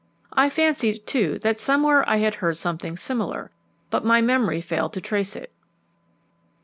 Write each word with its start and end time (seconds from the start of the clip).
I 0.33 0.49
fancied, 0.49 1.05
too, 1.05 1.37
that 1.43 1.59
somewhere 1.59 2.03
I 2.09 2.17
had 2.17 2.33
heard 2.41 2.57
something 2.57 2.97
similar, 2.97 3.51
but 3.91 4.03
my 4.03 4.19
memory 4.19 4.59
failed 4.59 4.93
to 4.93 4.99
trace 5.01 5.35
it. 5.35 5.51